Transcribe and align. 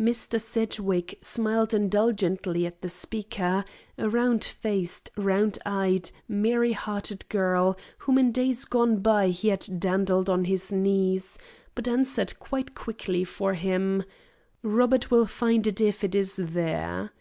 Mr. 0.00 0.40
Sedgwick 0.40 1.18
smiled 1.20 1.74
indulgently 1.74 2.64
at 2.64 2.80
the 2.80 2.88
speaker, 2.88 3.66
(a 3.98 4.08
round 4.08 4.42
faced, 4.42 5.10
round 5.14 5.58
eyed, 5.66 6.10
merry 6.26 6.72
hearted 6.72 7.28
girl 7.28 7.76
whom 7.98 8.16
in 8.16 8.32
days 8.32 8.64
gone 8.64 8.96
by 9.00 9.28
he 9.28 9.48
had 9.48 9.68
dandled 9.78 10.30
on 10.30 10.46
his 10.46 10.72
knees), 10.72 11.38
but 11.74 11.86
answered 11.86 12.38
quite 12.40 12.74
quickly 12.74 13.24
for 13.24 13.52
him: 13.52 14.02
"Robert 14.62 15.10
will 15.10 15.26
find 15.26 15.66
it 15.66 15.82
if 15.82 16.02
it 16.02 16.14
is 16.14 16.36
there." 16.36 17.12